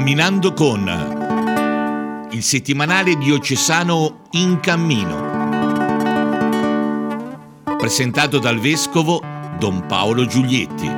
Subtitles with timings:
[0.00, 5.28] Camminando con il settimanale diocesano In Cammino.
[7.76, 9.20] Presentato dal vescovo
[9.58, 10.90] Don Paolo Giulietti.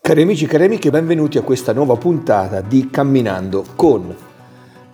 [0.00, 4.28] Cari amici e cari amiche, benvenuti a questa nuova puntata di Camminando con.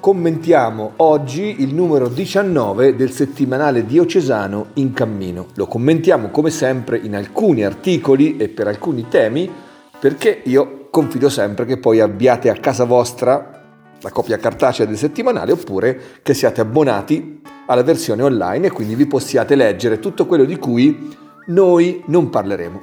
[0.07, 5.47] Commentiamo oggi il numero 19 del settimanale diocesano In Cammino.
[5.57, 9.51] Lo commentiamo come sempre in alcuni articoli e per alcuni temi
[9.99, 13.65] perché io confido sempre che poi abbiate a casa vostra
[14.01, 19.09] la copia cartacea del settimanale oppure che siate abbonati alla versione online e quindi vi
[19.09, 21.17] possiate leggere tutto quello di cui
[21.47, 22.83] noi non parleremo.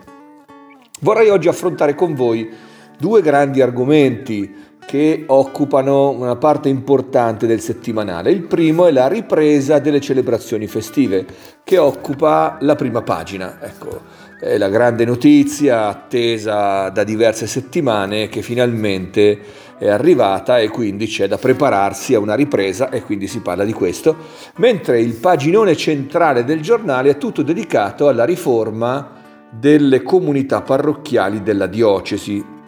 [1.00, 2.52] Vorrei oggi affrontare con voi
[2.98, 4.54] due grandi argomenti
[4.94, 8.30] che occupano una parte importante del settimanale.
[8.30, 11.26] Il primo è la ripresa delle celebrazioni festive,
[11.64, 13.58] che occupa la prima pagina.
[13.60, 14.02] Ecco,
[14.40, 19.40] è la grande notizia attesa da diverse settimane che finalmente
[19.80, 23.74] è arrivata e quindi c'è da prepararsi a una ripresa e quindi si parla di
[23.74, 24.16] questo,
[24.58, 29.10] mentre il paginone centrale del giornale è tutto dedicato alla riforma
[29.50, 32.62] delle comunità parrocchiali della diocesi.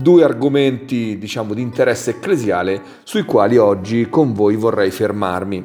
[0.00, 5.64] Due argomenti, diciamo, di interesse ecclesiale sui quali oggi con voi vorrei fermarmi.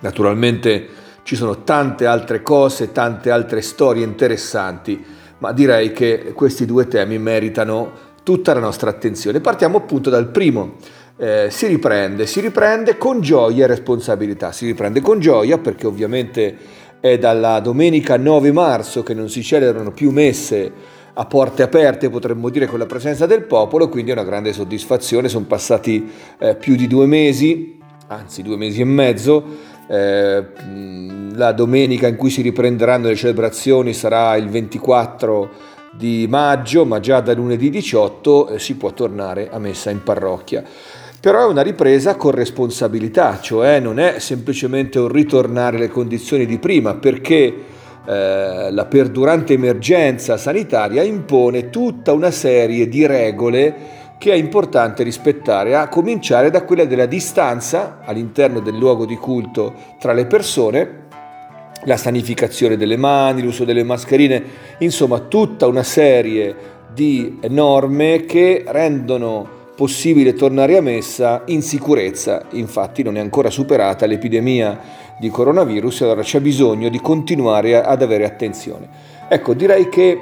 [0.00, 0.88] Naturalmente
[1.22, 5.04] ci sono tante altre cose, tante altre storie interessanti,
[5.36, 7.92] ma direi che questi due temi meritano
[8.22, 9.40] tutta la nostra attenzione.
[9.40, 10.76] Partiamo appunto dal primo.
[11.18, 14.50] Eh, si riprende, si riprende con gioia e responsabilità.
[14.50, 16.56] Si riprende con gioia perché ovviamente
[17.00, 22.50] è dalla domenica 9 marzo che non si celebrano più messe a porte aperte, potremmo
[22.50, 25.28] dire, con la presenza del popolo, quindi è una grande soddisfazione.
[25.28, 29.44] Sono passati eh, più di due mesi, anzi due mesi e mezzo.
[29.88, 30.44] Eh,
[31.34, 35.50] la domenica in cui si riprenderanno le celebrazioni sarà il 24
[35.92, 40.64] di maggio, ma già da lunedì 18 eh, si può tornare a messa in parrocchia
[41.18, 46.58] però è una ripresa con responsabilità, cioè non è semplicemente un ritornare alle condizioni di
[46.58, 47.52] prima, perché
[48.06, 55.76] eh, la perdurante emergenza sanitaria impone tutta una serie di regole che è importante rispettare,
[55.76, 61.04] a cominciare da quella della distanza all'interno del luogo di culto tra le persone,
[61.84, 64.42] la sanificazione delle mani, l'uso delle mascherine,
[64.78, 66.54] insomma tutta una serie
[66.94, 72.46] di norme che rendono possibile tornare a messa in sicurezza.
[72.52, 78.24] Infatti non è ancora superata l'epidemia di coronavirus allora c'è bisogno di continuare ad avere
[78.24, 78.88] attenzione.
[79.28, 80.18] Ecco, direi che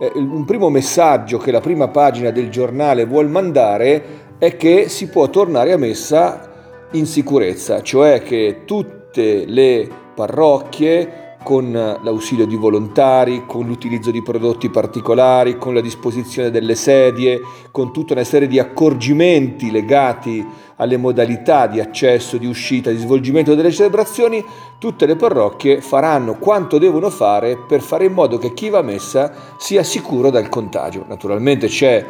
[0.00, 5.08] eh, un primo messaggio che la prima pagina del giornale vuol mandare è che si
[5.08, 6.48] può tornare a messa
[6.92, 14.68] in sicurezza, cioè che tutte le parrocchie con l'ausilio di volontari, con l'utilizzo di prodotti
[14.68, 20.46] particolari, con la disposizione delle sedie, con tutta una serie di accorgimenti legati
[20.78, 24.44] alle modalità di accesso, di uscita, di svolgimento delle celebrazioni,
[24.78, 28.82] tutte le parrocchie faranno quanto devono fare per fare in modo che chi va a
[28.82, 31.04] messa sia sicuro dal contagio.
[31.08, 32.04] Naturalmente c'è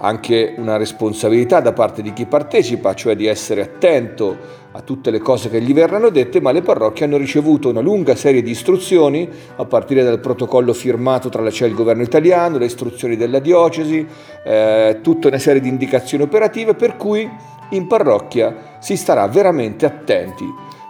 [0.00, 5.20] anche una responsabilità da parte di chi partecipa, cioè di essere attento a tutte le
[5.20, 9.28] cose che gli verranno dette, ma le parrocchie hanno ricevuto una lunga serie di istruzioni,
[9.56, 13.38] a partire dal protocollo firmato tra la CE e il governo italiano, le istruzioni della
[13.38, 14.04] diocesi,
[14.44, 17.30] eh, tutta una serie di indicazioni operative, per cui
[17.70, 20.44] in parrocchia si starà veramente attenti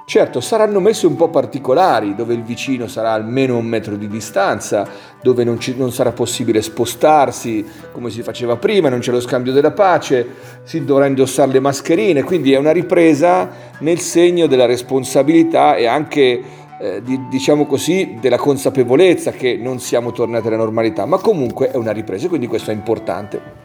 [0.07, 4.87] Certo, saranno messe un po' particolari, dove il vicino sarà almeno un metro di distanza,
[5.23, 9.53] dove non, ci, non, sarà possibile spostarsi come si faceva prima, non c'è lo scambio
[9.53, 10.27] della pace,
[10.65, 13.49] si dovrà indossare le mascherine, quindi è una ripresa
[13.79, 16.43] nel segno della responsabilità e anche,
[16.79, 21.77] eh, di, diciamo così, della consapevolezza che non siamo tornati alla normalità, ma comunque è
[21.77, 23.63] una ripresa, quindi questo è importante.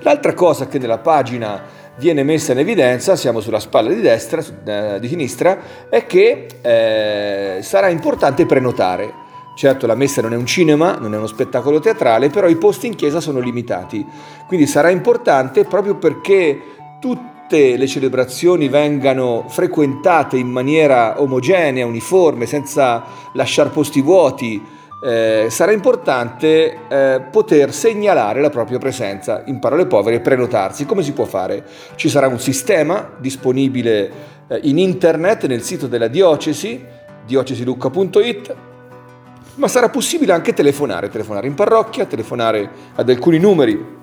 [0.00, 4.98] L'altra cosa che nella pagina viene messa in evidenza, siamo sulla spalla di destra, eh,
[5.00, 9.20] di sinistra, è che eh, sarà importante prenotare.
[9.54, 12.86] Certo la messa non è un cinema, non è uno spettacolo teatrale, però i posti
[12.86, 14.04] in chiesa sono limitati.
[14.46, 16.60] Quindi sarà importante proprio perché
[17.00, 23.04] tutte le celebrazioni vengano frequentate in maniera omogenea, uniforme, senza
[23.34, 24.71] lasciare posti vuoti,
[25.02, 30.86] eh, sarà importante eh, poter segnalare la propria presenza, in parole povere, prenotarsi.
[30.86, 31.64] Come si può fare?
[31.96, 34.10] Ci sarà un sistema disponibile
[34.46, 36.84] eh, in internet nel sito della diocesi,
[37.26, 38.54] diocesilucca.it,
[39.56, 44.00] ma sarà possibile anche telefonare, telefonare in parrocchia, telefonare ad alcuni numeri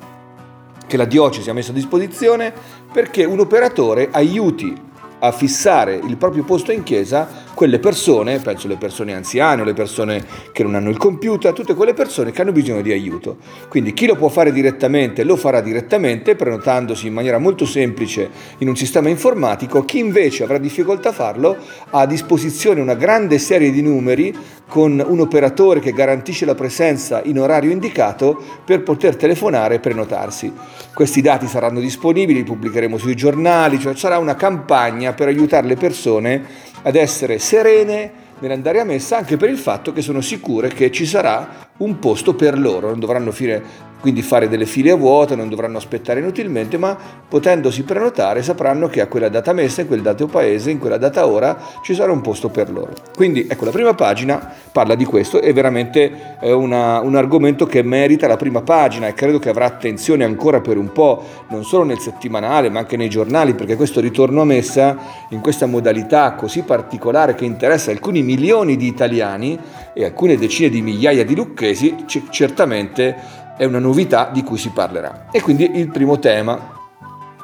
[0.85, 2.51] che la diocesi ha messo a disposizione
[2.91, 4.87] perché un operatore aiuti
[5.19, 7.27] a fissare il proprio posto in chiesa
[7.59, 11.93] quelle persone, penso le persone anziane, le persone che non hanno il computer, tutte quelle
[11.93, 13.35] persone che hanno bisogno di aiuto.
[13.67, 18.29] Quindi chi lo può fare direttamente lo farà direttamente prenotandosi in maniera molto semplice
[18.59, 21.57] in un sistema informatico, chi invece avrà difficoltà a farlo
[21.89, 24.33] ha a disposizione una grande serie di numeri
[24.65, 30.53] con un operatore che garantisce la presenza in orario indicato per poter telefonare e prenotarsi.
[30.99, 35.77] Questi dati saranno disponibili, li pubblicheremo sui giornali, cioè sarà una campagna per aiutare le
[35.77, 36.43] persone
[36.81, 41.05] ad essere serene nell'andare a messa anche per il fatto che sono sicure che ci
[41.05, 43.63] sarà un posto per loro, non dovranno fare
[43.99, 46.97] quindi fare delle file a vuoto, non dovranno aspettare inutilmente, ma
[47.27, 51.27] potendosi prenotare sapranno che a quella data messa, in quel dato paese, in quella data
[51.27, 52.93] ora ci sarà un posto per loro.
[53.15, 58.27] Quindi ecco, la prima pagina parla di questo, è veramente una, un argomento che merita
[58.27, 61.99] la prima pagina e credo che avrà attenzione ancora per un po', non solo nel
[61.99, 64.97] settimanale, ma anche nei giornali, perché questo ritorno a messa
[65.29, 69.59] in questa modalità così particolare che interessa alcuni milioni di italiani
[69.93, 74.69] e alcune decine di migliaia di lucchesi, c- certamente è una novità di cui si
[74.69, 75.25] parlerà.
[75.31, 76.77] E quindi il primo tema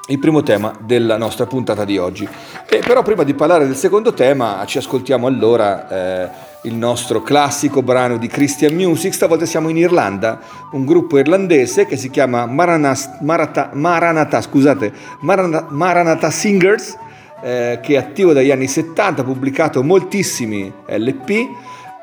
[0.08, 2.30] il primo tema della nostra puntata di oggi.
[2.70, 6.30] E però prima di parlare del secondo tema ci ascoltiamo allora eh,
[6.64, 10.40] il nostro classico brano di Christian Music, stavolta siamo in Irlanda,
[10.74, 16.96] un gruppo irlandese che si chiama Maranas, Marata, Maranatha, scusate, Maranatha, Maranatha Singers,
[17.42, 21.48] eh, che è attivo dagli anni 70, ha pubblicato moltissimi LP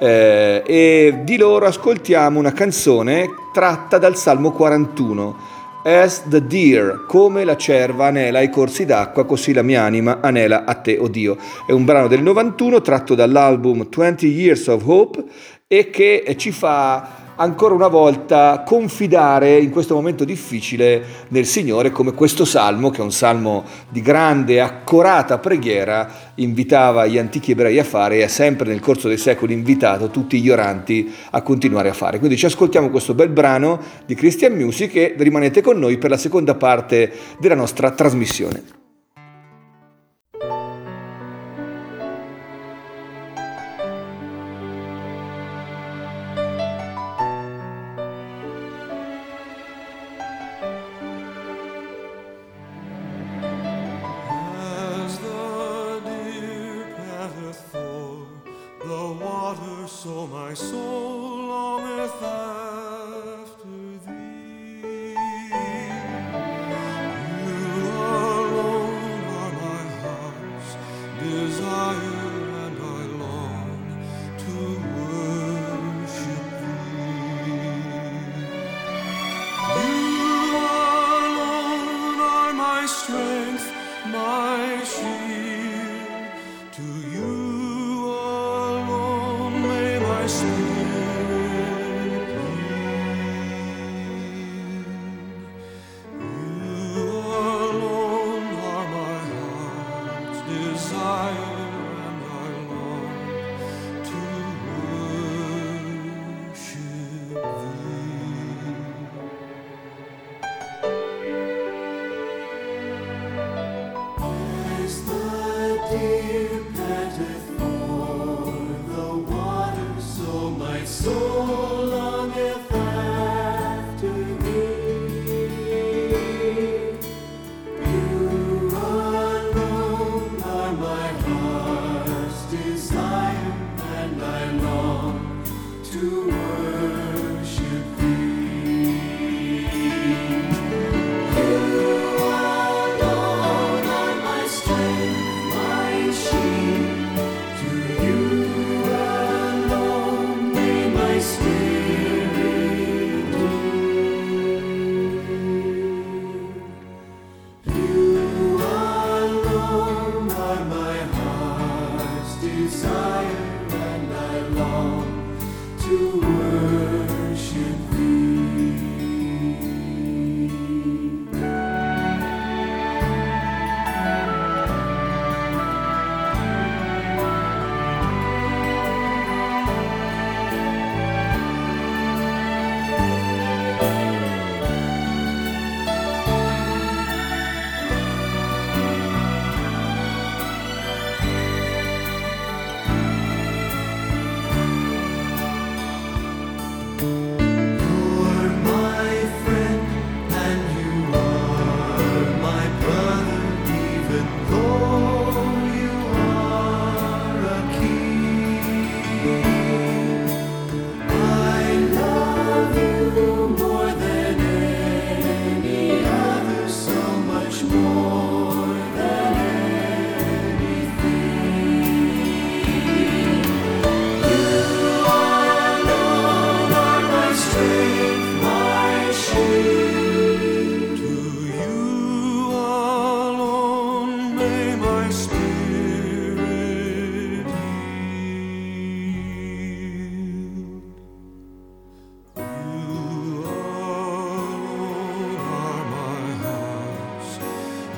[0.02, 5.50] eh, e di loro ascoltiamo una canzone tratta dal Salmo 41.
[5.84, 10.64] As the deer, come la cerva anela ai corsi d'acqua, così la mia anima anela
[10.64, 11.36] a te, oh Dio.
[11.64, 15.24] È un brano del 91 tratto dall'album 20 Years of Hope
[15.68, 22.12] e che ci fa ancora una volta confidare in questo momento difficile nel Signore come
[22.12, 27.84] questo salmo, che è un salmo di grande accorata preghiera, invitava gli antichi ebrei a
[27.84, 31.94] fare e ha sempre nel corso dei secoli invitato tutti gli oranti a continuare a
[31.94, 32.18] fare.
[32.18, 36.18] Quindi ci ascoltiamo questo bel brano di Christian Music e rimanete con noi per la
[36.18, 38.81] seconda parte della nostra trasmissione.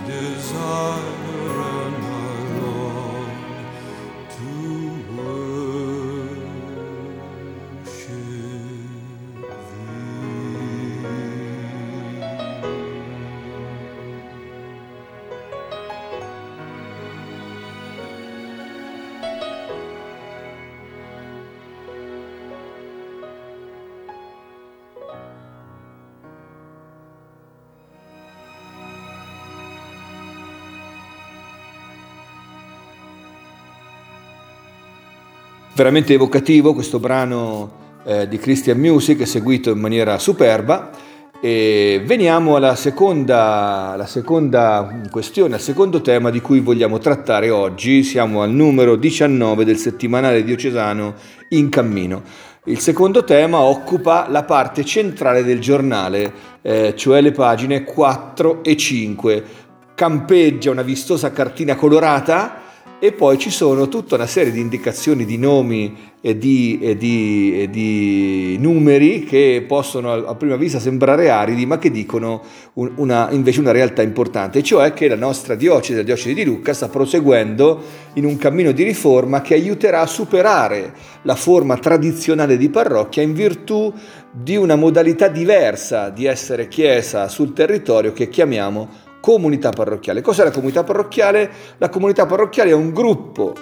[0.06, 1.43] desire.
[35.74, 40.90] Veramente evocativo questo brano eh, di Christian Music, eseguito in maniera superba.
[41.40, 48.02] E veniamo alla seconda, alla seconda questione, al secondo tema di cui vogliamo trattare oggi.
[48.02, 51.14] Siamo al numero 19 del settimanale diocesano
[51.50, 52.22] In Cammino.
[52.66, 58.76] Il secondo tema occupa la parte centrale del giornale, eh, cioè le pagine 4 e
[58.76, 59.44] 5.
[59.94, 62.62] Campeggia una vistosa cartina colorata
[62.98, 67.62] e poi ci sono tutta una serie di indicazioni di nomi e di, e di,
[67.62, 72.42] e di numeri che possono a prima vista sembrare aridi ma che dicono
[72.74, 76.88] una, invece una realtà importante, cioè che la nostra diocesi, la diocesi di Lucca, sta
[76.88, 77.82] proseguendo
[78.14, 83.34] in un cammino di riforma che aiuterà a superare la forma tradizionale di parrocchia in
[83.34, 83.92] virtù
[84.32, 88.88] di una modalità diversa di essere chiesa sul territorio che chiamiamo
[89.24, 90.20] comunità parrocchiale.
[90.20, 91.50] Cos'è la comunità parrocchiale?
[91.78, 93.54] La comunità parrocchiale è un gruppo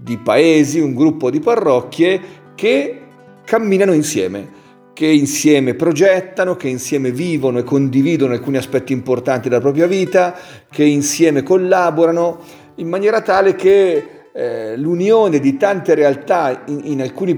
[0.00, 2.20] di paesi, un gruppo di parrocchie
[2.54, 3.00] che
[3.44, 4.46] camminano insieme,
[4.92, 10.36] che insieme progettano, che insieme vivono e condividono alcuni aspetti importanti della propria vita,
[10.70, 12.38] che insieme collaborano
[12.76, 17.32] in maniera tale che eh, l'unione di tante realtà in, in, alcuni,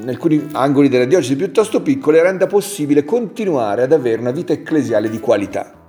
[0.00, 5.08] in, alcuni, angoli della diocesi piuttosto piccole renda possibile continuare ad avere una vita ecclesiale
[5.08, 5.79] di qualità.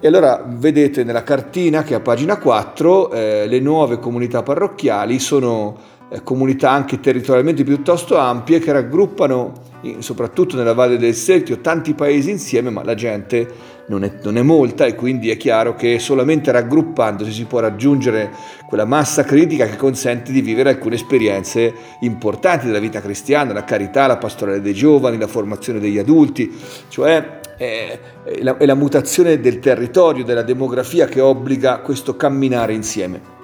[0.00, 5.76] E allora vedete nella cartina che a pagina 4 eh, le nuove comunità parrocchiali sono
[6.08, 9.66] eh, comunità anche territorialmente piuttosto ampie che raggruppano
[9.98, 14.42] soprattutto nella Valle del Seltio tanti paesi insieme ma la gente non è, non è,
[14.42, 18.30] molta e quindi è chiaro che solamente raggruppandosi si può raggiungere
[18.68, 24.06] quella massa critica che consente di vivere alcune esperienze importanti della vita cristiana, la carità,
[24.06, 26.52] la pastorale dei giovani, la formazione degli adulti,
[26.88, 27.98] cioè è,
[28.40, 33.36] la, è la mutazione del territorio, della demografia che obbliga questo camminare insieme.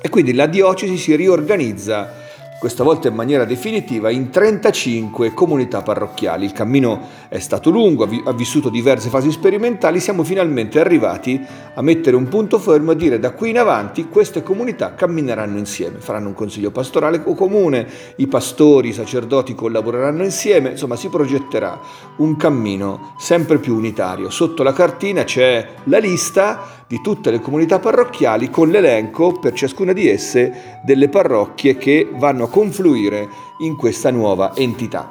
[0.00, 2.24] E quindi la diocesi si riorganizza
[2.58, 6.44] questa volta in maniera definitiva, in 35 comunità parrocchiali.
[6.44, 11.44] Il cammino è stato lungo, ha vissuto diverse fasi sperimentali, siamo finalmente arrivati
[11.74, 15.98] a mettere un punto fermo e dire da qui in avanti queste comunità cammineranno insieme,
[15.98, 17.86] faranno un consiglio pastorale o comune,
[18.16, 21.78] i pastori, i sacerdoti collaboreranno insieme, insomma si progetterà
[22.16, 24.30] un cammino sempre più unitario.
[24.30, 29.92] Sotto la cartina c'è la lista di tutte le comunità parrocchiali con l'elenco per ciascuna
[29.92, 33.28] di esse delle parrocchie che vanno a confluire
[33.58, 35.10] in questa nuova entità.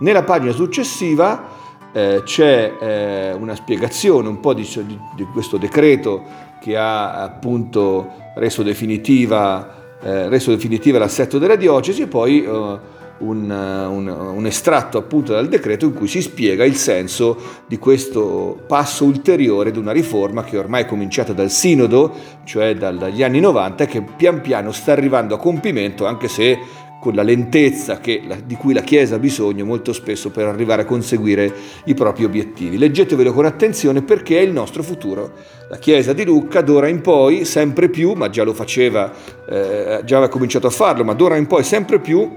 [0.00, 1.60] Nella pagina successiva
[1.92, 6.22] eh, c'è eh, una spiegazione un po' di, di, di, questo decreto
[6.60, 12.78] che ha appunto reso definitiva, eh, reso definitiva l'assetto della diocesi e poi eh,
[13.22, 17.36] un, un, un, estratto appunto dal decreto in cui si spiega il senso
[17.66, 22.12] di questo passo ulteriore di una riforma che ormai è cominciata dal Sinodo,
[22.44, 26.58] cioè dagli anni 90, che pian piano sta arrivando a compimento, anche se
[27.00, 30.84] con la lentezza che, di cui la Chiesa ha bisogno molto spesso per arrivare a
[30.84, 31.52] conseguire
[31.86, 32.78] i propri obiettivi.
[32.78, 35.32] Leggetevelo con attenzione perché è il nostro futuro.
[35.68, 39.10] La Chiesa di Lucca d'ora in poi sempre più, ma già lo faceva,
[39.48, 42.30] eh, già aveva cominciato a farlo, ma d'ora in poi sempre più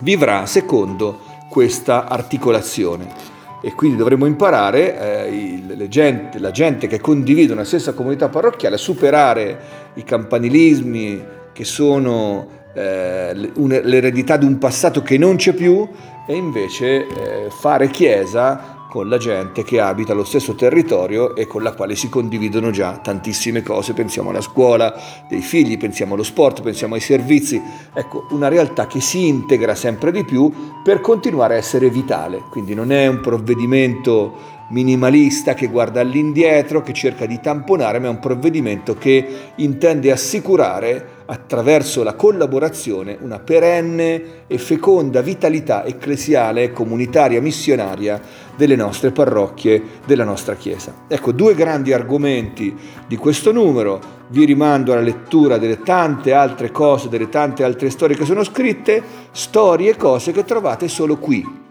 [0.00, 3.32] vivrà secondo questa articolazione.
[3.62, 8.78] E quindi dovremo imparare, eh, gente, la gente che condivide una stessa comunità parrocchiale, a
[8.78, 9.58] superare
[9.94, 15.88] i campanilismi che sono eh, l'eredità di un passato che non c'è più
[16.26, 21.64] e invece eh, fare chiesa con la gente che abita lo stesso territorio e con
[21.64, 23.92] la quale si condividono già tantissime cose.
[23.92, 24.94] Pensiamo alla scuola
[25.28, 27.60] dei figli, pensiamo allo sport, pensiamo ai servizi.
[27.92, 30.48] Ecco, una realtà che si integra sempre di più
[30.84, 32.44] per continuare a essere vitale.
[32.48, 38.10] Quindi non è un provvedimento minimalista che guarda all'indietro, che cerca di tamponare, ma è
[38.10, 47.40] un provvedimento che intende assicurare attraverso la collaborazione una perenne e feconda vitalità ecclesiale, comunitaria,
[47.40, 48.20] missionaria
[48.56, 51.04] delle nostre parrocchie, della nostra Chiesa.
[51.06, 52.76] Ecco, due grandi argomenti
[53.06, 58.16] di questo numero, vi rimando alla lettura delle tante altre cose, delle tante altre storie
[58.16, 59.00] che sono scritte,
[59.30, 61.63] storie e cose che trovate solo qui.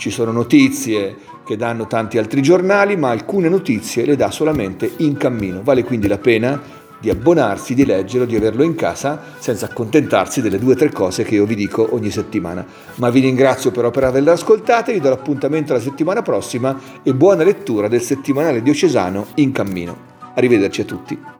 [0.00, 1.14] Ci sono notizie
[1.44, 5.60] che danno tanti altri giornali, ma alcune notizie le dà solamente in cammino.
[5.62, 6.58] Vale quindi la pena
[6.98, 11.22] di abbonarsi, di leggerlo, di averlo in casa senza accontentarsi delle due o tre cose
[11.22, 12.64] che io vi dico ogni settimana.
[12.94, 17.44] Ma vi ringrazio però per averle ascoltate, vi do l'appuntamento la settimana prossima e buona
[17.44, 19.94] lettura del settimanale diocesano in cammino.
[20.34, 21.39] Arrivederci a tutti.